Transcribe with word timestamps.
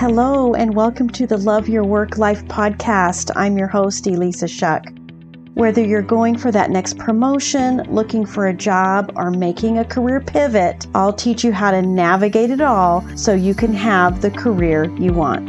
Hello, 0.00 0.54
and 0.54 0.74
welcome 0.74 1.10
to 1.10 1.26
the 1.26 1.36
Love 1.36 1.68
Your 1.68 1.84
Work 1.84 2.16
Life 2.16 2.42
podcast. 2.46 3.30
I'm 3.36 3.58
your 3.58 3.66
host, 3.66 4.06
Elisa 4.06 4.48
Shuck. 4.48 4.86
Whether 5.52 5.84
you're 5.84 6.00
going 6.00 6.38
for 6.38 6.50
that 6.52 6.70
next 6.70 6.96
promotion, 6.96 7.82
looking 7.82 8.24
for 8.24 8.46
a 8.46 8.54
job, 8.54 9.12
or 9.14 9.30
making 9.30 9.76
a 9.76 9.84
career 9.84 10.18
pivot, 10.18 10.86
I'll 10.94 11.12
teach 11.12 11.44
you 11.44 11.52
how 11.52 11.70
to 11.70 11.82
navigate 11.82 12.48
it 12.48 12.62
all 12.62 13.06
so 13.14 13.34
you 13.34 13.54
can 13.54 13.74
have 13.74 14.22
the 14.22 14.30
career 14.30 14.84
you 14.98 15.12
want. 15.12 15.46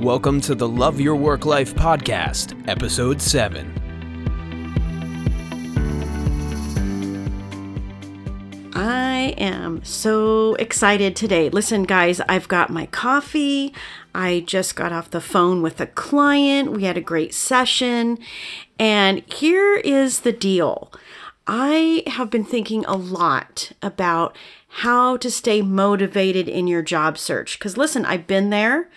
Welcome 0.00 0.40
to 0.42 0.54
the 0.54 0.68
Love 0.68 1.00
Your 1.00 1.16
Work 1.16 1.44
Life 1.44 1.74
podcast, 1.74 2.68
episode 2.68 3.20
7. 3.20 3.77
Am 9.38 9.84
so 9.84 10.54
excited 10.54 11.16
today. 11.16 11.48
Listen, 11.48 11.84
guys, 11.84 12.20
I've 12.28 12.48
got 12.48 12.70
my 12.70 12.86
coffee. 12.86 13.72
I 14.14 14.44
just 14.46 14.76
got 14.76 14.92
off 14.92 15.10
the 15.10 15.20
phone 15.20 15.62
with 15.62 15.80
a 15.80 15.86
client. 15.86 16.72
We 16.72 16.84
had 16.84 16.96
a 16.96 17.02
great 17.02 17.34
session. 17.34 18.18
And 18.78 19.22
here 19.32 19.76
is 19.76 20.20
the 20.20 20.32
deal 20.32 20.92
I 21.46 22.02
have 22.06 22.28
been 22.28 22.44
thinking 22.44 22.84
a 22.84 22.96
lot 22.96 23.72
about 23.80 24.36
how 24.68 25.16
to 25.16 25.30
stay 25.30 25.62
motivated 25.62 26.46
in 26.46 26.66
your 26.66 26.82
job 26.82 27.16
search. 27.16 27.58
Because 27.58 27.78
listen, 27.78 28.04
I've 28.04 28.26
been 28.26 28.50
there 28.50 28.90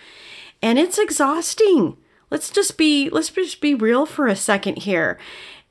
and 0.60 0.78
it's 0.78 0.98
exhausting. 0.98 1.96
Let's 2.30 2.50
just 2.50 2.76
be 2.76 3.08
let's 3.08 3.30
just 3.30 3.60
be 3.60 3.74
real 3.74 4.04
for 4.04 4.26
a 4.26 4.36
second 4.36 4.78
here. 4.78 5.18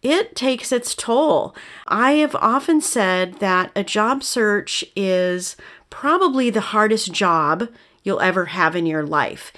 It 0.01 0.35
takes 0.35 0.71
its 0.71 0.95
toll. 0.95 1.55
I 1.87 2.13
have 2.13 2.35
often 2.35 2.81
said 2.81 3.35
that 3.35 3.71
a 3.75 3.83
job 3.83 4.23
search 4.23 4.83
is 4.95 5.55
probably 5.89 6.49
the 6.49 6.61
hardest 6.61 7.11
job 7.11 7.69
you'll 8.03 8.19
ever 8.19 8.45
have 8.45 8.75
in 8.75 8.85
your 8.87 9.05
life. 9.05 9.53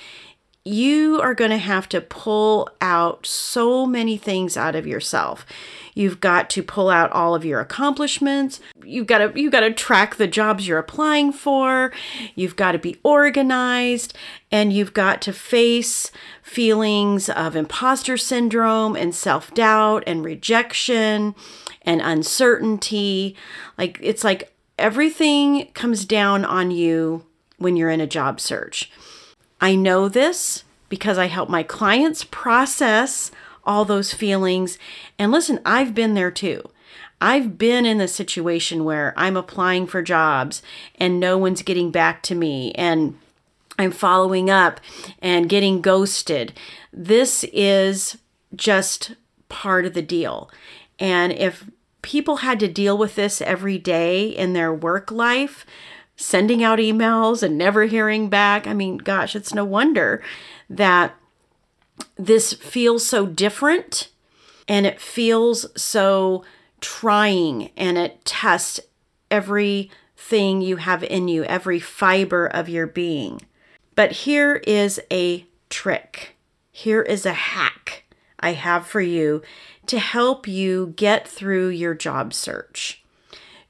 You 0.66 1.20
are 1.20 1.34
going 1.34 1.52
to 1.52 1.58
have 1.58 1.90
to 1.90 2.00
pull 2.00 2.70
out 2.80 3.26
so 3.26 3.86
many 3.86 4.16
things 4.16 4.56
out 4.56 4.76
of 4.76 4.88
yourself. 4.88 5.46
You've 5.94 6.22
got 6.22 6.50
to 6.52 6.64
pull 6.64 6.90
out 6.90 7.12
all 7.12 7.36
of 7.36 7.44
your 7.44 7.60
accomplishments. 7.60 8.62
You've 8.82 9.06
got 9.06 9.18
to 9.18 9.34
you've 9.36 9.52
got 9.52 9.60
to 9.60 9.74
track 9.74 10.16
the 10.16 10.26
jobs 10.26 10.66
you're 10.66 10.80
applying 10.80 11.34
for. 11.34 11.92
You've 12.34 12.56
got 12.56 12.72
to 12.72 12.80
be 12.80 12.98
organized 13.04 14.14
and 14.52 14.72
you've 14.72 14.94
got 14.94 15.22
to 15.24 15.34
face 15.34 16.12
feelings 16.42 17.30
of 17.30 17.58
imposter 17.58 18.16
syndrome 18.16 18.96
and 18.96 19.14
self-doubt 19.14 20.06
and 20.08 20.24
rejection 20.24 21.36
and 21.82 22.02
uncertainty. 22.02 23.36
Like 23.78 24.00
it's 24.02 24.24
like 24.24 24.54
everything 24.80 25.68
comes 25.74 26.06
down 26.06 26.46
on 26.46 26.72
you 26.72 27.26
when 27.58 27.76
you're 27.76 27.90
in 27.90 28.02
a 28.02 28.08
job 28.08 28.40
search. 28.40 28.90
I 29.64 29.76
know 29.76 30.10
this 30.10 30.66
because 30.90 31.18
I 31.18 31.28
help 31.28 31.50
my 31.50 31.64
clients 31.64 32.26
process 32.26 33.32
all 33.64 33.86
those 33.86 34.14
feelings. 34.14 34.78
And 35.18 35.32
listen, 35.32 35.62
I've 35.66 35.96
been 35.96 36.16
there 36.16 36.32
too. 36.32 36.70
I've 37.22 37.58
been 37.58 37.86
in 37.86 37.98
the 37.98 38.10
situation 38.10 38.84
where 38.84 39.14
I'm 39.16 39.38
applying 39.38 39.88
for 39.88 40.02
jobs 40.02 40.62
and 40.96 41.18
no 41.18 41.38
one's 41.38 41.62
getting 41.62 41.92
back 41.92 42.24
to 42.24 42.36
me 42.36 42.74
and 42.74 43.18
I'm 43.80 43.92
following 43.92 44.50
up 44.50 44.82
and 45.20 45.48
getting 45.48 45.80
ghosted. 45.80 46.52
This 46.92 47.46
is 47.54 48.18
just 48.54 49.16
part 49.48 49.86
of 49.86 49.94
the 49.94 50.02
deal. 50.02 50.52
And 51.00 51.32
if 51.32 51.64
people 52.02 52.38
had 52.38 52.60
to 52.60 52.68
deal 52.68 52.98
with 52.98 53.16
this 53.16 53.42
every 53.42 53.78
day 53.78 54.28
in 54.28 54.52
their 54.52 54.74
work 54.74 55.10
life, 55.10 55.66
sending 56.16 56.64
out 56.64 56.80
emails 56.80 57.44
and 57.44 57.58
never 57.58 57.86
hearing 57.86 58.30
back, 58.30 58.68
I 58.68 58.74
mean, 58.74 58.98
gosh, 58.98 59.36
it's 59.36 59.54
no 59.54 59.66
wonder 59.66 60.24
that 60.70 61.16
this 62.18 62.54
feels 62.54 63.06
so 63.06 63.26
different 63.26 64.10
and 64.68 64.86
it 64.86 65.00
feels 65.00 65.66
so 65.82 66.44
trying 66.82 67.70
and 67.78 67.98
it 67.98 68.24
tests 68.26 68.80
everything 69.32 70.62
you 70.62 70.78
have 70.78 71.04
in 71.04 71.28
you, 71.28 71.44
every 71.46 71.80
fiber 71.80 72.46
of 72.46 72.70
your 72.70 72.88
being. 72.88 73.42
But 73.96 74.12
here 74.12 74.56
is 74.68 75.00
a 75.12 75.46
trick. 75.70 76.36
Here 76.72 77.02
is 77.02 77.26
a 77.26 77.34
hack 77.34 78.04
I 78.40 78.54
have 78.54 78.88
for 78.88 79.02
you 79.02 79.42
to 79.88 80.00
help 80.00 80.48
you 80.48 80.94
get 80.96 81.28
through 81.28 81.70
your 81.70 81.94
job 81.94 82.34
search, 82.34 83.03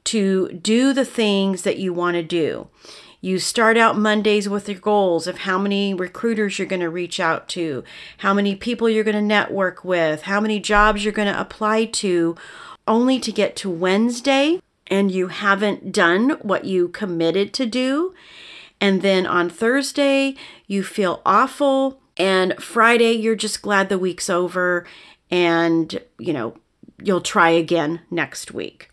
to 0.04 0.48
do 0.52 0.92
the 0.92 1.04
things 1.04 1.62
that 1.62 1.78
you 1.78 1.92
want 1.92 2.14
to 2.14 2.22
do. 2.22 2.68
You 3.20 3.38
start 3.38 3.78
out 3.78 3.96
Mondays 3.96 4.50
with 4.50 4.68
your 4.68 4.78
goals 4.78 5.26
of 5.26 5.38
how 5.38 5.56
many 5.56 5.94
recruiters 5.94 6.58
you're 6.58 6.68
going 6.68 6.80
to 6.80 6.90
reach 6.90 7.18
out 7.18 7.48
to, 7.50 7.82
how 8.18 8.34
many 8.34 8.54
people 8.54 8.90
you're 8.90 9.02
going 9.02 9.14
to 9.16 9.22
network 9.22 9.82
with, 9.82 10.22
how 10.22 10.42
many 10.42 10.60
jobs 10.60 11.02
you're 11.02 11.12
going 11.12 11.32
to 11.32 11.40
apply 11.40 11.86
to, 11.86 12.36
only 12.86 13.18
to 13.20 13.32
get 13.32 13.56
to 13.56 13.70
Wednesday 13.70 14.60
and 14.88 15.10
you 15.10 15.28
haven't 15.28 15.90
done 15.90 16.30
what 16.42 16.66
you 16.66 16.88
committed 16.88 17.54
to 17.54 17.64
do. 17.64 18.12
And 18.78 19.00
then 19.00 19.26
on 19.26 19.48
Thursday, 19.48 20.34
you 20.66 20.82
feel 20.82 21.22
awful. 21.24 22.02
And 22.18 22.62
Friday, 22.62 23.12
you're 23.12 23.34
just 23.34 23.62
glad 23.62 23.88
the 23.88 23.98
week's 23.98 24.28
over 24.28 24.86
and, 25.30 25.98
you 26.18 26.34
know, 26.34 26.58
you'll 27.02 27.22
try 27.22 27.48
again 27.48 28.02
next 28.10 28.52
week 28.52 28.90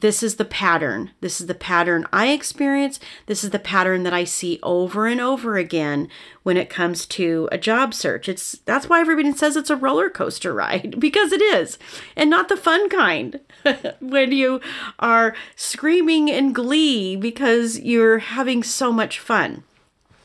this 0.00 0.22
is 0.22 0.36
the 0.36 0.44
pattern. 0.44 1.10
This 1.20 1.40
is 1.40 1.46
the 1.46 1.54
pattern 1.54 2.06
I 2.12 2.28
experience. 2.28 3.00
This 3.26 3.42
is 3.42 3.50
the 3.50 3.58
pattern 3.58 4.02
that 4.02 4.12
I 4.12 4.24
see 4.24 4.58
over 4.62 5.06
and 5.06 5.20
over 5.20 5.56
again 5.56 6.08
when 6.42 6.56
it 6.56 6.68
comes 6.68 7.06
to 7.06 7.48
a 7.50 7.58
job 7.58 7.94
search. 7.94 8.28
It's 8.28 8.52
that's 8.64 8.88
why 8.88 9.00
everybody 9.00 9.32
says 9.32 9.56
it's 9.56 9.70
a 9.70 9.76
roller 9.76 10.10
coaster 10.10 10.52
ride 10.54 10.98
because 10.98 11.32
it 11.32 11.40
is. 11.40 11.78
And 12.14 12.28
not 12.28 12.48
the 12.48 12.56
fun 12.56 12.88
kind. 12.88 13.40
when 14.00 14.32
you 14.32 14.60
are 14.98 15.34
screaming 15.54 16.28
in 16.28 16.52
glee 16.52 17.16
because 17.16 17.78
you're 17.78 18.18
having 18.18 18.62
so 18.62 18.92
much 18.92 19.18
fun. 19.18 19.64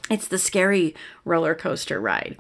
It's 0.10 0.28
the 0.28 0.38
scary 0.38 0.94
roller 1.24 1.56
coaster 1.56 2.00
ride. 2.02 2.38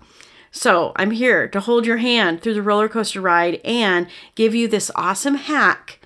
So, 0.53 0.91
I'm 0.97 1.11
here 1.11 1.47
to 1.47 1.61
hold 1.61 1.85
your 1.85 1.97
hand 1.97 2.41
through 2.41 2.55
the 2.55 2.61
roller 2.61 2.89
coaster 2.89 3.21
ride 3.21 3.61
and 3.63 4.07
give 4.35 4.53
you 4.53 4.67
this 4.67 4.91
awesome 4.95 5.35
hack 5.35 6.00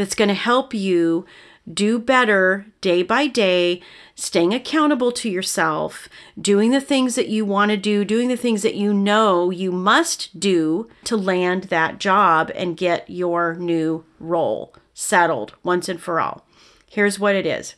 that's 0.00 0.14
going 0.14 0.28
to 0.28 0.34
help 0.34 0.72
you 0.72 1.26
do 1.70 1.98
better 1.98 2.64
day 2.80 3.02
by 3.02 3.26
day, 3.26 3.82
staying 4.14 4.54
accountable 4.54 5.12
to 5.12 5.28
yourself, 5.28 6.08
doing 6.40 6.70
the 6.70 6.80
things 6.80 7.16
that 7.16 7.28
you 7.28 7.44
want 7.44 7.70
to 7.70 7.76
do, 7.76 8.02
doing 8.02 8.28
the 8.28 8.36
things 8.36 8.62
that 8.62 8.74
you 8.74 8.94
know 8.94 9.50
you 9.50 9.70
must 9.70 10.40
do 10.40 10.88
to 11.04 11.18
land 11.18 11.64
that 11.64 11.98
job 11.98 12.50
and 12.54 12.78
get 12.78 13.10
your 13.10 13.54
new 13.56 14.02
role 14.18 14.74
settled 14.94 15.54
once 15.62 15.86
and 15.86 16.00
for 16.00 16.18
all. 16.18 16.46
Here's 16.88 17.18
what 17.18 17.36
it 17.36 17.44
is 17.44 17.74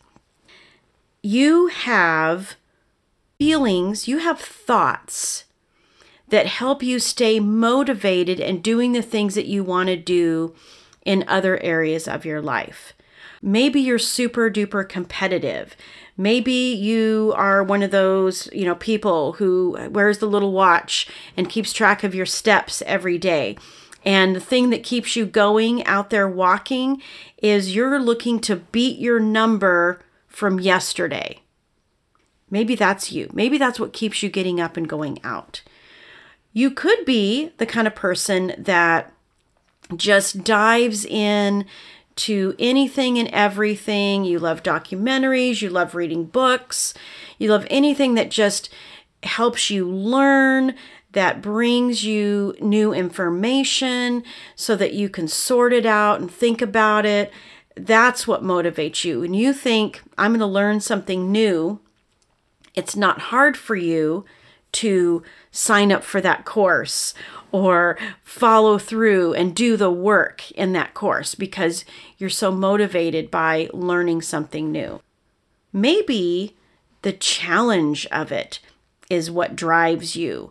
you 1.24 1.66
have 1.66 2.54
feelings, 3.36 4.06
you 4.06 4.18
have 4.18 4.38
thoughts 4.38 5.44
that 6.28 6.46
help 6.46 6.84
you 6.84 7.00
stay 7.00 7.40
motivated 7.40 8.38
and 8.38 8.62
doing 8.62 8.92
the 8.92 9.02
things 9.02 9.34
that 9.34 9.46
you 9.46 9.64
want 9.64 9.88
to 9.88 9.96
do 9.96 10.54
in 11.04 11.24
other 11.28 11.62
areas 11.62 12.06
of 12.08 12.24
your 12.24 12.40
life. 12.40 12.94
Maybe 13.40 13.80
you're 13.80 13.98
super 13.98 14.50
duper 14.50 14.88
competitive. 14.88 15.76
Maybe 16.16 16.52
you 16.52 17.32
are 17.36 17.62
one 17.64 17.82
of 17.82 17.90
those, 17.90 18.48
you 18.52 18.64
know, 18.64 18.76
people 18.76 19.32
who 19.34 19.76
wears 19.90 20.18
the 20.18 20.26
little 20.26 20.52
watch 20.52 21.08
and 21.36 21.48
keeps 21.48 21.72
track 21.72 22.04
of 22.04 22.14
your 22.14 22.26
steps 22.26 22.82
every 22.86 23.18
day. 23.18 23.56
And 24.04 24.36
the 24.36 24.40
thing 24.40 24.70
that 24.70 24.82
keeps 24.82 25.16
you 25.16 25.26
going 25.26 25.84
out 25.86 26.10
there 26.10 26.28
walking 26.28 27.02
is 27.38 27.74
you're 27.74 28.00
looking 28.00 28.40
to 28.40 28.56
beat 28.56 28.98
your 28.98 29.20
number 29.20 30.00
from 30.28 30.60
yesterday. 30.60 31.40
Maybe 32.50 32.74
that's 32.74 33.12
you. 33.12 33.30
Maybe 33.32 33.58
that's 33.58 33.80
what 33.80 33.92
keeps 33.92 34.22
you 34.22 34.28
getting 34.28 34.60
up 34.60 34.76
and 34.76 34.88
going 34.88 35.18
out. 35.24 35.62
You 36.52 36.70
could 36.70 37.04
be 37.04 37.52
the 37.56 37.66
kind 37.66 37.86
of 37.86 37.94
person 37.94 38.54
that 38.58 39.11
just 39.96 40.44
dives 40.44 41.04
in 41.04 41.66
to 42.14 42.54
anything 42.58 43.18
and 43.18 43.28
everything. 43.28 44.24
You 44.24 44.38
love 44.38 44.62
documentaries, 44.62 45.62
you 45.62 45.70
love 45.70 45.94
reading 45.94 46.24
books, 46.24 46.94
you 47.38 47.50
love 47.50 47.66
anything 47.70 48.14
that 48.14 48.30
just 48.30 48.68
helps 49.22 49.70
you 49.70 49.88
learn, 49.88 50.74
that 51.12 51.42
brings 51.42 52.04
you 52.04 52.54
new 52.60 52.92
information 52.92 54.24
so 54.56 54.74
that 54.76 54.94
you 54.94 55.08
can 55.08 55.28
sort 55.28 55.72
it 55.72 55.86
out 55.86 56.20
and 56.20 56.30
think 56.30 56.62
about 56.62 57.04
it. 57.04 57.32
That's 57.76 58.26
what 58.26 58.42
motivates 58.42 59.04
you. 59.04 59.20
When 59.20 59.34
you 59.34 59.52
think, 59.52 60.02
I'm 60.18 60.32
going 60.32 60.40
to 60.40 60.46
learn 60.46 60.80
something 60.80 61.30
new, 61.30 61.80
it's 62.74 62.96
not 62.96 63.20
hard 63.20 63.56
for 63.56 63.76
you 63.76 64.24
to 64.72 65.22
sign 65.50 65.92
up 65.92 66.02
for 66.02 66.20
that 66.20 66.44
course 66.44 67.14
or 67.52 67.98
follow 68.22 68.78
through 68.78 69.34
and 69.34 69.54
do 69.54 69.76
the 69.76 69.90
work 69.90 70.50
in 70.52 70.72
that 70.72 70.94
course 70.94 71.34
because 71.34 71.84
you're 72.18 72.30
so 72.30 72.50
motivated 72.50 73.30
by 73.30 73.68
learning 73.72 74.22
something 74.22 74.72
new. 74.72 75.00
Maybe 75.72 76.56
the 77.02 77.12
challenge 77.12 78.06
of 78.06 78.32
it 78.32 78.60
is 79.10 79.30
what 79.30 79.56
drives 79.56 80.16
you. 80.16 80.50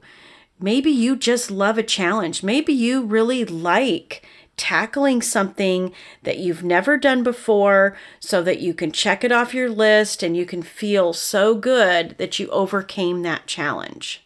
Maybe 0.59 0.91
you 0.91 1.15
just 1.15 1.50
love 1.50 1.79
a 1.79 1.83
challenge. 1.83 2.44
Maybe 2.44 2.71
you 2.71 3.03
really 3.03 3.44
like 3.45 4.23
tackling 4.61 5.23
something 5.23 5.91
that 6.21 6.37
you've 6.37 6.63
never 6.63 6.95
done 6.95 7.23
before 7.23 7.97
so 8.19 8.43
that 8.43 8.59
you 8.59 8.75
can 8.75 8.91
check 8.91 9.23
it 9.23 9.31
off 9.31 9.55
your 9.55 9.71
list 9.71 10.21
and 10.21 10.37
you 10.37 10.45
can 10.45 10.61
feel 10.61 11.13
so 11.13 11.55
good 11.55 12.15
that 12.19 12.37
you 12.37 12.47
overcame 12.49 13.23
that 13.23 13.47
challenge. 13.47 14.23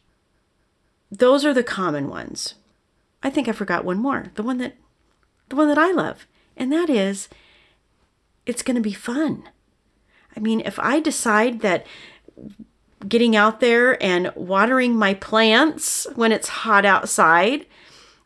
Those 1.09 1.45
are 1.45 1.53
the 1.53 1.63
common 1.63 2.09
ones. 2.09 2.55
I 3.23 3.29
think 3.29 3.47
I 3.47 3.53
forgot 3.53 3.85
one 3.85 3.97
more. 3.97 4.25
The 4.35 4.43
one 4.43 4.57
that 4.57 4.75
the 5.47 5.55
one 5.55 5.69
that 5.69 5.77
I 5.77 5.93
love. 5.93 6.27
And 6.57 6.69
that 6.73 6.89
is 6.89 7.29
it's 8.45 8.61
going 8.61 8.75
to 8.75 8.81
be 8.81 8.91
fun. 8.91 9.43
I 10.35 10.41
mean, 10.41 10.59
if 10.59 10.77
I 10.79 10.99
decide 10.99 11.61
that 11.61 11.87
getting 13.07 13.37
out 13.37 13.61
there 13.61 14.01
and 14.03 14.33
watering 14.35 14.97
my 14.97 15.13
plants 15.13 16.07
when 16.15 16.33
it's 16.33 16.49
hot 16.49 16.83
outside, 16.83 17.65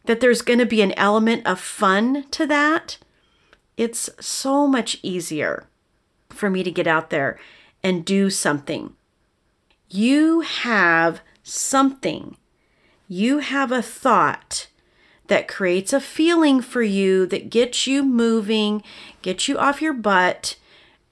that 0.09 0.21
there's 0.21 0.41
going 0.41 0.57
to 0.57 0.65
be 0.65 0.81
an 0.81 0.91
element 0.94 1.45
of 1.45 1.59
fun 1.59 2.25
to 2.31 2.47
that, 2.47 2.97
it's 3.77 4.09
so 4.19 4.65
much 4.65 4.97
easier 5.03 5.67
for 6.31 6.50
me 6.50 6.63
to 6.63 6.71
get 6.71 6.88
out 6.88 7.11
there 7.11 7.39
and 7.83 8.03
do 8.03 8.31
something. 8.31 8.95
You 9.88 10.41
have 10.41 11.21
something, 11.44 12.38
you 13.07 13.38
have 13.38 13.71
a 13.71 13.83
thought 13.83 14.65
that 15.27 15.47
creates 15.47 15.94
a 15.94 16.01
feeling 16.01 16.59
for 16.59 16.81
you 16.81 17.27
that 17.27 17.51
gets 17.51 17.85
you 17.85 18.01
moving, 18.01 18.81
gets 19.21 19.47
you 19.47 19.59
off 19.59 19.79
your 19.79 19.94
butt 19.94 20.56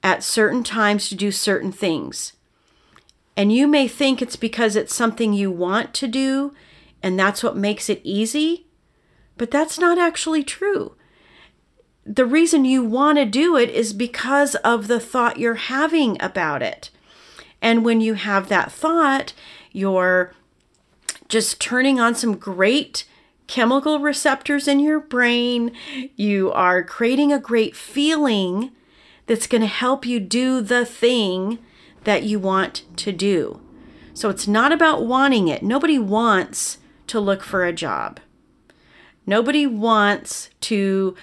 at 0.02 0.24
certain 0.24 0.64
times 0.64 1.08
to 1.08 1.14
do 1.14 1.30
certain 1.30 1.70
things. 1.70 2.32
And 3.36 3.52
you 3.52 3.68
may 3.68 3.86
think 3.86 4.20
it's 4.20 4.34
because 4.34 4.74
it's 4.74 4.92
something 4.92 5.32
you 5.32 5.52
want 5.52 5.94
to 5.94 6.08
do 6.08 6.52
and 7.00 7.16
that's 7.16 7.44
what 7.44 7.56
makes 7.56 7.88
it 7.88 8.00
easy, 8.02 8.64
but 9.38 9.50
that's 9.50 9.78
not 9.78 9.98
actually 9.98 10.42
true. 10.42 10.94
The 12.04 12.26
reason 12.26 12.64
you 12.64 12.84
want 12.84 13.18
to 13.18 13.24
do 13.24 13.56
it 13.56 13.70
is 13.70 13.92
because 13.92 14.54
of 14.56 14.88
the 14.88 15.00
thought 15.00 15.38
you're 15.38 15.54
having 15.54 16.20
about 16.20 16.62
it. 16.62 16.90
And 17.60 17.84
when 17.84 18.00
you 18.00 18.14
have 18.14 18.48
that 18.48 18.72
thought, 18.72 19.32
you're 19.72 20.32
just 21.28 21.60
turning 21.60 22.00
on 22.00 22.14
some 22.14 22.36
great 22.36 23.04
chemical 23.46 23.98
receptors 23.98 24.68
in 24.68 24.80
your 24.80 25.00
brain. 25.00 25.72
You 26.16 26.52
are 26.52 26.82
creating 26.82 27.32
a 27.32 27.38
great 27.38 27.76
feeling 27.76 28.70
that's 29.26 29.46
going 29.46 29.60
to 29.60 29.66
help 29.66 30.06
you 30.06 30.20
do 30.20 30.60
the 30.60 30.86
thing 30.86 31.58
that 32.04 32.22
you 32.22 32.38
want 32.38 32.84
to 32.96 33.12
do. 33.12 33.60
So 34.14 34.30
it's 34.30 34.48
not 34.48 34.72
about 34.72 35.06
wanting 35.06 35.48
it. 35.48 35.62
Nobody 35.62 35.98
wants 35.98 36.78
to 37.08 37.20
look 37.20 37.42
for 37.42 37.64
a 37.64 37.72
job. 37.72 38.20
Nobody 39.28 39.66
wants 39.66 40.48
to 40.62 41.14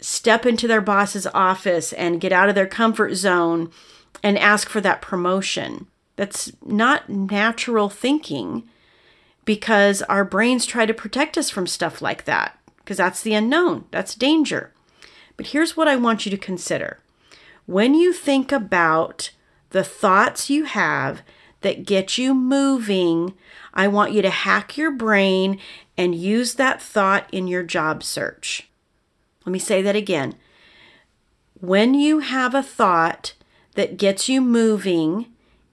step 0.00 0.44
into 0.44 0.66
their 0.66 0.80
boss's 0.80 1.28
office 1.28 1.92
and 1.92 2.20
get 2.20 2.32
out 2.32 2.48
of 2.48 2.56
their 2.56 2.66
comfort 2.66 3.14
zone 3.14 3.70
and 4.20 4.36
ask 4.36 4.68
for 4.68 4.80
that 4.80 5.00
promotion. 5.00 5.86
That's 6.16 6.50
not 6.66 7.08
natural 7.08 7.88
thinking 7.88 8.64
because 9.44 10.02
our 10.02 10.24
brains 10.24 10.66
try 10.66 10.86
to 10.86 10.92
protect 10.92 11.38
us 11.38 11.50
from 11.50 11.68
stuff 11.68 12.02
like 12.02 12.24
that 12.24 12.58
because 12.78 12.96
that's 12.96 13.22
the 13.22 13.34
unknown, 13.34 13.84
that's 13.92 14.16
danger. 14.16 14.72
But 15.36 15.46
here's 15.46 15.76
what 15.76 15.86
I 15.86 15.94
want 15.94 16.26
you 16.26 16.30
to 16.30 16.36
consider 16.36 16.98
when 17.66 17.94
you 17.94 18.12
think 18.12 18.50
about 18.50 19.30
the 19.70 19.84
thoughts 19.84 20.50
you 20.50 20.64
have 20.64 21.22
that 21.62 21.86
get 21.86 22.18
you 22.18 22.34
moving, 22.34 23.34
I 23.74 23.88
want 23.88 24.12
you 24.12 24.22
to 24.22 24.30
hack 24.30 24.76
your 24.76 24.90
brain 24.90 25.58
and 25.96 26.14
use 26.14 26.54
that 26.54 26.82
thought 26.82 27.28
in 27.32 27.48
your 27.48 27.62
job 27.62 28.02
search. 28.02 28.68
Let 29.44 29.52
me 29.52 29.58
say 29.58 29.82
that 29.82 29.96
again. 29.96 30.34
When 31.54 31.94
you 31.94 32.20
have 32.20 32.54
a 32.54 32.62
thought 32.62 33.34
that 33.74 33.96
gets 33.96 34.28
you 34.28 34.40
moving 34.40 35.26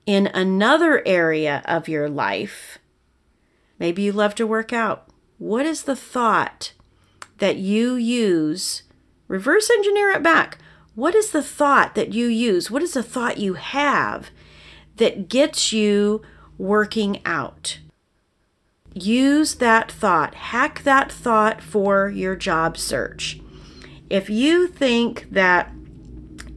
in 0.05 0.27
another 0.27 1.05
area 1.05 1.61
of 1.65 1.87
your 1.87 2.09
life, 2.09 2.77
maybe 3.77 4.01
you 4.01 4.11
love 4.11 4.35
to 4.35 4.47
work 4.47 4.71
out. 4.71 5.07
What 5.37 5.65
is 5.65 5.83
the 5.83 5.95
thought 5.95 6.73
that 7.37 7.57
you 7.57 7.95
use? 7.95 8.83
Reverse 9.27 9.69
engineer 9.69 10.11
it 10.11 10.23
back. 10.23 10.57
What 10.95 11.15
is 11.15 11.31
the 11.31 11.43
thought 11.43 11.95
that 11.95 12.13
you 12.13 12.27
use? 12.27 12.69
What 12.69 12.83
is 12.83 12.93
the 12.93 13.03
thought 13.03 13.37
you 13.37 13.53
have 13.53 14.31
that 14.99 15.27
gets 15.27 15.73
you 15.73 16.21
working 16.57 17.19
out? 17.25 17.79
Use 18.93 19.55
that 19.55 19.91
thought, 19.91 20.35
hack 20.35 20.83
that 20.83 21.11
thought 21.11 21.61
for 21.61 22.09
your 22.09 22.35
job 22.35 22.77
search. 22.77 23.39
If 24.09 24.29
you 24.29 24.67
think 24.67 25.27
that 25.31 25.71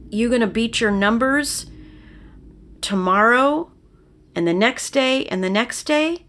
you're 0.09 0.29
going 0.29 0.41
to 0.41 0.47
beat 0.47 0.79
your 0.79 0.91
numbers 0.91 1.67
tomorrow 2.81 3.71
and 4.35 4.47
the 4.47 4.53
next 4.53 4.91
day 4.91 5.25
and 5.25 5.43
the 5.43 5.49
next 5.49 5.83
day, 5.83 6.25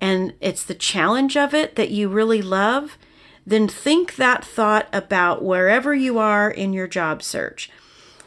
and 0.00 0.32
it's 0.40 0.64
the 0.64 0.74
challenge 0.74 1.36
of 1.36 1.52
it 1.52 1.76
that 1.76 1.90
you 1.90 2.08
really 2.08 2.40
love, 2.40 2.96
then 3.46 3.68
think 3.68 4.16
that 4.16 4.44
thought 4.44 4.88
about 4.92 5.42
wherever 5.42 5.94
you 5.94 6.18
are 6.18 6.50
in 6.50 6.72
your 6.72 6.88
job 6.88 7.22
search. 7.22 7.70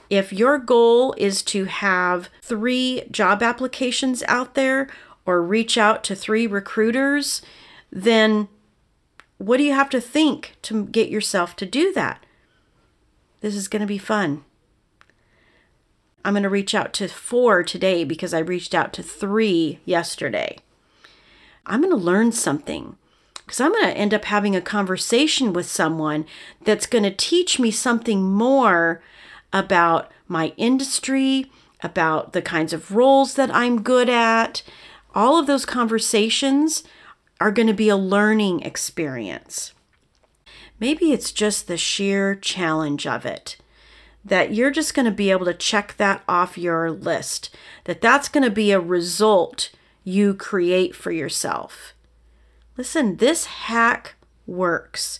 If 0.09 0.33
your 0.33 0.57
goal 0.57 1.13
is 1.17 1.41
to 1.43 1.65
have 1.65 2.29
three 2.41 3.03
job 3.09 3.41
applications 3.41 4.23
out 4.27 4.53
there 4.53 4.89
or 5.25 5.41
reach 5.41 5.77
out 5.77 6.03
to 6.05 6.15
three 6.15 6.45
recruiters, 6.45 7.41
then 7.91 8.47
what 9.37 9.57
do 9.57 9.63
you 9.63 9.73
have 9.73 9.89
to 9.91 10.01
think 10.01 10.55
to 10.63 10.85
get 10.85 11.09
yourself 11.09 11.55
to 11.57 11.65
do 11.65 11.91
that? 11.93 12.25
This 13.41 13.55
is 13.55 13.67
going 13.67 13.81
to 13.81 13.87
be 13.87 13.97
fun. 13.97 14.43
I'm 16.25 16.33
going 16.33 16.43
to 16.43 16.49
reach 16.49 16.73
out 16.73 16.93
to 16.93 17.07
four 17.09 17.63
today 17.63 18.03
because 18.03 18.33
I 18.33 18.39
reached 18.39 18.73
out 18.73 18.93
to 18.93 19.03
three 19.03 19.79
yesterday. 19.83 20.57
I'm 21.65 21.81
going 21.81 21.91
to 21.91 21.97
learn 21.97 22.31
something 22.31 22.95
because 23.45 23.59
I'm 23.59 23.71
going 23.73 23.85
to 23.85 23.97
end 23.97 24.13
up 24.13 24.25
having 24.25 24.55
a 24.55 24.61
conversation 24.61 25.51
with 25.51 25.65
someone 25.65 26.25
that's 26.63 26.85
going 26.85 27.03
to 27.03 27.11
teach 27.11 27.59
me 27.59 27.71
something 27.71 28.31
more 28.31 29.01
about 29.53 30.11
my 30.27 30.53
industry, 30.57 31.49
about 31.81 32.33
the 32.33 32.41
kinds 32.41 32.73
of 32.73 32.91
roles 32.91 33.35
that 33.35 33.53
I'm 33.53 33.81
good 33.81 34.09
at. 34.09 34.63
All 35.15 35.37
of 35.37 35.47
those 35.47 35.65
conversations 35.65 36.83
are 37.39 37.51
going 37.51 37.67
to 37.67 37.73
be 37.73 37.89
a 37.89 37.95
learning 37.95 38.61
experience. 38.61 39.73
Maybe 40.79 41.13
it's 41.13 41.31
just 41.31 41.67
the 41.67 41.77
sheer 41.77 42.35
challenge 42.35 43.07
of 43.07 43.25
it 43.25 43.57
that 44.25 44.53
you're 44.53 44.71
just 44.71 44.93
going 44.93 45.05
to 45.05 45.11
be 45.11 45.31
able 45.31 45.45
to 45.45 45.53
check 45.53 45.95
that 45.97 46.23
off 46.27 46.57
your 46.57 46.89
list, 46.89 47.53
that 47.83 48.01
that's 48.01 48.29
going 48.29 48.43
to 48.43 48.49
be 48.49 48.71
a 48.71 48.79
result 48.79 49.69
you 50.03 50.33
create 50.33 50.95
for 50.95 51.11
yourself. 51.11 51.93
Listen, 52.77 53.17
this 53.17 53.45
hack 53.45 54.15
works. 54.47 55.19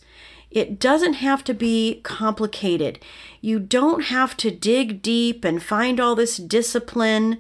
It 0.53 0.79
doesn't 0.79 1.13
have 1.13 1.43
to 1.45 1.53
be 1.55 2.00
complicated. 2.03 3.00
You 3.41 3.57
don't 3.60 4.03
have 4.03 4.38
to 4.38 4.51
dig 4.51 5.01
deep 5.01 5.43
and 5.43 5.62
find 5.62 6.00
all 6.00 6.13
this 6.13 6.38
discipline 6.38 7.39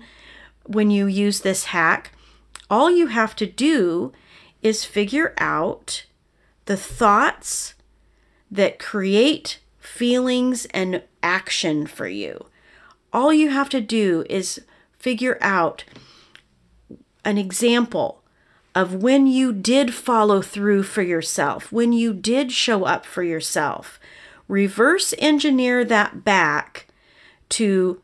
when 0.65 0.89
you 0.89 1.05
use 1.05 1.41
this 1.41 1.65
hack. 1.65 2.13
All 2.71 2.89
you 2.89 3.07
have 3.07 3.35
to 3.35 3.45
do 3.45 4.13
is 4.63 4.83
figure 4.83 5.35
out 5.37 6.07
the 6.65 6.75
thoughts 6.75 7.75
that 8.49 8.79
create 8.79 9.59
feelings 9.77 10.65
and 10.73 11.03
action 11.21 11.85
for 11.85 12.07
you. 12.07 12.47
All 13.11 13.31
you 13.31 13.51
have 13.51 13.69
to 13.69 13.81
do 13.81 14.25
is 14.27 14.59
figure 14.97 15.37
out 15.39 15.83
an 17.23 17.37
example 17.37 18.22
of 18.75 18.95
when 18.95 19.27
you 19.27 19.53
did 19.53 19.93
follow 19.93 20.41
through 20.41 20.83
for 20.83 21.01
yourself, 21.01 21.71
when 21.71 21.93
you 21.93 22.13
did 22.13 22.51
show 22.51 22.85
up 22.85 23.05
for 23.05 23.23
yourself. 23.23 23.99
Reverse 24.47 25.13
engineer 25.19 25.85
that 25.85 26.23
back 26.23 26.87
to 27.49 28.01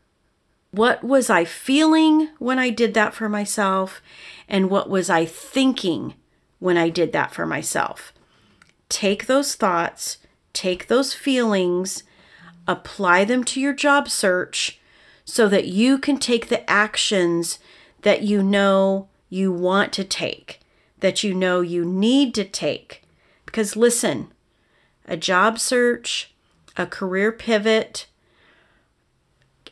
what 0.70 1.02
was 1.02 1.28
I 1.28 1.44
feeling 1.44 2.28
when 2.38 2.58
I 2.58 2.70
did 2.70 2.94
that 2.94 3.14
for 3.14 3.28
myself, 3.28 4.00
and 4.48 4.70
what 4.70 4.88
was 4.88 5.10
I 5.10 5.24
thinking 5.24 6.14
when 6.60 6.76
I 6.76 6.88
did 6.88 7.12
that 7.12 7.34
for 7.34 7.46
myself. 7.46 8.12
Take 8.88 9.26
those 9.26 9.56
thoughts, 9.56 10.18
take 10.52 10.86
those 10.86 11.14
feelings, 11.14 12.04
apply 12.68 13.24
them 13.24 13.42
to 13.44 13.60
your 13.60 13.72
job 13.72 14.08
search 14.08 14.80
so 15.24 15.48
that 15.48 15.66
you 15.66 15.98
can 15.98 16.18
take 16.18 16.48
the 16.48 16.68
actions 16.70 17.58
that 18.02 18.22
you 18.22 18.42
know 18.42 19.08
you 19.28 19.52
want 19.52 19.92
to 19.94 20.04
take, 20.04 20.59
that 21.00 21.22
you 21.24 21.34
know 21.34 21.60
you 21.60 21.84
need 21.84 22.34
to 22.34 22.44
take 22.44 23.02
Because 23.46 23.74
listen, 23.74 24.32
a 25.06 25.16
job 25.16 25.58
search, 25.58 26.32
a 26.76 26.86
career 26.86 27.32
pivot, 27.32 28.06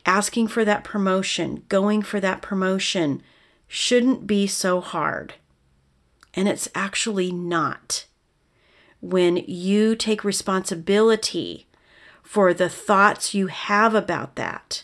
asking 0.05 0.47
for 0.47 0.65
that 0.65 0.83
promotion, 0.83 1.63
going 1.69 2.01
for 2.01 2.19
that 2.19 2.41
promotion 2.41 3.21
shouldn't 3.67 4.27
be 4.27 4.47
so 4.47 4.81
hard. 4.81 5.35
And 6.33 6.47
it's 6.47 6.67
actually 6.75 7.31
not. 7.31 8.05
When 9.01 9.37
you 9.37 9.95
take 9.95 10.23
responsibility 10.23 11.67
for 12.21 12.53
the 12.53 12.69
thoughts 12.69 13.33
you 13.33 13.47
have 13.47 13.95
about 13.95 14.35
that 14.35 14.83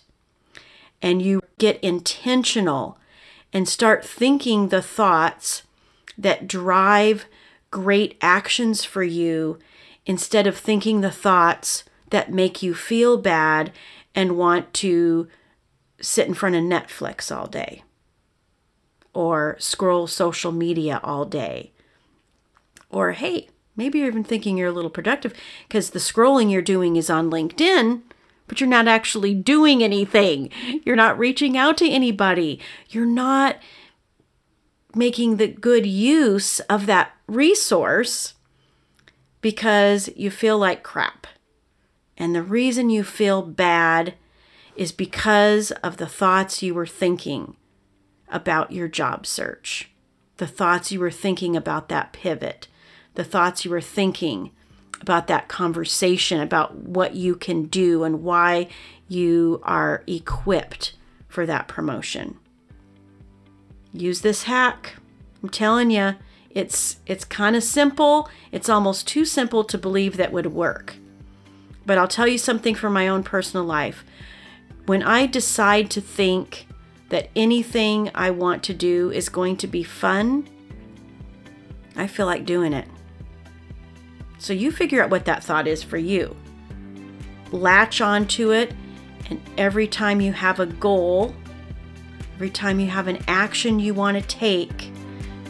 and 1.02 1.22
you 1.22 1.42
get 1.58 1.80
intentional 1.84 2.98
and 3.52 3.68
start 3.68 4.06
thinking 4.06 4.70
the 4.70 4.82
thoughts 4.82 5.64
that 6.18 6.48
drive 6.48 7.26
great 7.72 8.18
actions 8.22 8.84
for 8.86 9.04
you 9.04 9.60
instead 10.06 10.48
of 10.48 10.58
thinking 10.58 11.02
the 11.02 11.12
thoughts 11.12 11.84
that 12.10 12.32
make 12.32 12.62
you 12.62 12.74
feel 12.74 13.18
bad 13.18 13.72
and 14.14 14.38
want 14.38 14.74
to 14.74 15.28
sit 16.00 16.28
in 16.28 16.34
front 16.34 16.56
of 16.56 16.64
Netflix 16.64 17.36
all 17.36 17.48
day 17.48 17.84
or 19.14 19.56
scroll 19.60 20.08
social 20.08 20.52
media 20.52 21.00
all 21.04 21.26
day. 21.26 21.72
Or, 22.90 23.14
hey, 23.14 23.50
maybe 23.76 24.00
you're 24.00 24.08
even 24.08 24.24
thinking 24.24 24.58
you're 24.58 24.70
a 24.70 24.74
little 24.74 24.90
productive 24.90 25.34
because 25.68 25.90
the 25.90 26.00
scrolling 26.00 26.52
you're 26.52 26.62
doing 26.62 26.96
is 26.96 27.10
on 27.10 27.32
LinkedIn, 27.32 28.02
but 28.48 28.60
you're 28.60 28.70
not 28.70 28.88
actually 28.88 29.34
doing 29.34 29.82
anything. 29.82 30.50
You're 30.86 30.96
not 30.96 31.18
reaching 31.18 31.58
out 31.58 31.78
to 31.78 31.90
anybody. 31.90 32.60
You're 32.90 33.06
not 33.06 33.58
making 34.96 35.38
the 35.38 35.48
good 35.48 35.86
use 35.86 36.60
of 36.62 36.86
that 36.86 37.12
resource 37.28 38.34
because 39.42 40.10
you 40.16 40.32
feel 40.32 40.58
like 40.58 40.84
crap. 40.84 41.28
And 42.18 42.34
the 42.34 42.42
reason 42.42 42.90
you 42.90 43.04
feel 43.04 43.42
bad 43.42 44.16
is 44.76 44.92
because 44.92 45.72
of 45.84 45.98
the 45.98 46.08
thoughts 46.08 46.64
you 46.64 46.74
were 46.74 46.88
thinking 46.88 47.56
about 48.30 48.72
your 48.72 48.88
job 48.88 49.26
search, 49.26 49.92
the 50.38 50.48
thoughts 50.48 50.92
you 50.92 51.00
were 51.00 51.12
thinking 51.12 51.56
about 51.56 51.90
that 51.90 52.14
pivot, 52.14 52.68
the 53.16 53.24
thoughts 53.24 53.66
you 53.66 53.72
were 53.72 53.82
thinking 53.82 54.52
about 55.02 55.28
that 55.28 55.48
conversation 55.48 56.40
about 56.40 56.76
what 56.76 57.16
you 57.16 57.36
can 57.36 57.64
do 57.64 58.04
and 58.04 58.24
why 58.24 58.68
you 59.08 59.62
are 59.64 60.04
equipped 60.08 60.94
for 61.28 61.46
that 61.46 61.68
promotion. 61.68 62.38
Use 63.96 64.22
this 64.22 64.44
hack. 64.44 64.96
I'm 65.42 65.50
telling 65.50 65.90
you, 65.90 66.16
it's 66.50 66.98
it's 67.06 67.24
kind 67.24 67.56
of 67.56 67.64
simple. 67.64 68.30
It's 68.52 68.68
almost 68.68 69.08
too 69.08 69.24
simple 69.24 69.64
to 69.64 69.78
believe 69.78 70.18
that 70.18 70.34
would 70.34 70.48
work. 70.48 70.96
But 71.86 71.98
I'll 71.98 72.08
tell 72.08 72.28
you 72.28 72.38
something 72.38 72.76
from 72.76 72.94
my 72.94 73.08
own 73.08 73.24
personal 73.24 73.66
life. 73.66 74.04
When 74.86 75.02
I 75.02 75.28
decide 75.28 75.90
to 75.92 76.02
think 76.02 76.68
that 77.10 77.30
anything 77.36 78.12
I 78.14 78.32
want 78.32 78.64
to 78.64 78.74
do 78.74 79.12
is 79.12 79.30
going 79.30 79.58
to 79.58 79.68
be 79.68 79.84
fun, 79.84 80.50
I 81.96 82.08
feel 82.08 82.26
like 82.26 82.46
doing 82.46 82.74
it. 82.74 82.88
So 84.40 84.52
you 84.52 84.72
figure 84.72 85.02
out 85.02 85.10
what 85.10 85.26
that 85.26 85.44
thought 85.44 85.68
is 85.68 85.84
for 85.84 85.98
you. 85.98 86.36
Latch 87.52 88.02
onto 88.02 88.52
it, 88.52 88.74
and 89.30 89.42
every 89.58 89.88
time 89.88 90.20
you 90.20 90.34
have 90.34 90.60
a 90.60 90.66
goal, 90.66 91.34
every 92.36 92.50
time 92.50 92.80
you 92.80 92.88
have 92.88 93.08
an 93.08 93.18
action 93.28 93.80
you 93.80 93.94
want 93.94 94.18
to 94.18 94.28
take, 94.28 94.92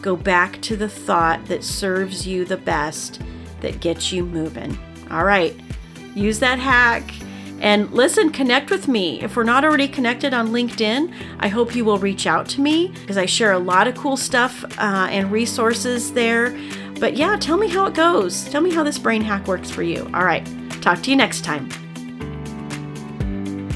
go 0.02 0.16
back 0.16 0.62
to 0.62 0.78
the 0.78 0.88
thought 0.88 1.44
that 1.46 1.64
serves 1.64 2.28
you 2.28 2.46
the 2.46 2.58
best, 2.58 3.22
that 3.62 3.80
gets 3.80 4.12
you 4.12 4.24
moving. 4.24 4.78
All 5.10 5.24
right, 5.24 5.56
use 6.14 6.40
that 6.40 6.60
hack. 6.60 7.12
And 7.60 7.90
listen, 7.92 8.32
connect 8.32 8.70
with 8.70 8.88
me. 8.88 9.22
If 9.22 9.36
we're 9.36 9.44
not 9.44 9.66
already 9.66 9.88
connected 9.88 10.34
on 10.34 10.50
LinkedIn, 10.50 11.12
I 11.40 11.48
hope 11.48 11.76
you 11.76 11.86
will 11.86 11.98
reach 11.98 12.28
out 12.28 12.48
to 12.50 12.62
me 12.62 12.90
because 12.90 13.18
I 13.18 13.26
share 13.26 13.54
a 13.54 13.60
lot 13.60 13.88
of 13.88 13.96
cool 13.96 14.18
stuff 14.18 14.64
uh, 14.78 15.08
and 15.10 15.32
resources 15.32 16.14
there. 16.14 16.56
But 17.00 17.16
yeah, 17.16 17.36
tell 17.38 17.58
me 17.58 17.68
how 17.68 17.86
it 17.86 17.94
goes. 17.96 18.44
Tell 18.50 18.62
me 18.62 18.72
how 18.72 18.84
this 18.84 19.00
brain 19.00 19.22
hack 19.22 19.48
works 19.48 19.72
for 19.72 19.84
you. 19.84 20.04
All 20.14 20.26
right, 20.26 20.46
talk 20.82 21.02
to 21.04 21.10
you 21.10 21.16
next 21.16 21.44
time. 21.44 21.70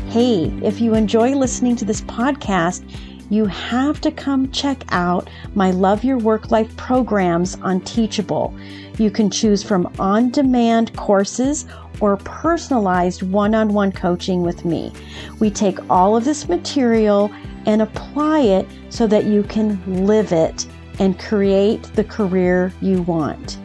Hey, 0.09 0.51
if 0.63 0.81
you 0.81 0.95
enjoy 0.95 1.35
listening 1.35 1.75
to 1.75 1.85
this 1.85 2.01
podcast, 2.01 2.83
you 3.29 3.45
have 3.45 4.01
to 4.01 4.09
come 4.09 4.51
check 4.51 4.83
out 4.89 5.29
my 5.53 5.69
Love 5.69 6.03
Your 6.03 6.17
Work 6.17 6.49
Life 6.49 6.75
programs 6.77 7.53
on 7.61 7.81
Teachable. 7.81 8.51
You 8.97 9.11
can 9.11 9.29
choose 9.29 9.61
from 9.61 9.85
on 9.99 10.31
demand 10.31 10.97
courses 10.97 11.67
or 11.99 12.17
personalized 12.17 13.21
one 13.21 13.53
on 13.53 13.71
one 13.71 13.91
coaching 13.91 14.41
with 14.41 14.65
me. 14.65 14.91
We 15.37 15.51
take 15.51 15.77
all 15.91 16.17
of 16.17 16.25
this 16.25 16.49
material 16.49 17.31
and 17.67 17.83
apply 17.83 18.39
it 18.39 18.67
so 18.89 19.05
that 19.05 19.25
you 19.25 19.43
can 19.43 20.07
live 20.07 20.31
it 20.31 20.65
and 20.97 21.19
create 21.19 21.83
the 21.93 22.03
career 22.03 22.73
you 22.81 23.03
want. 23.03 23.59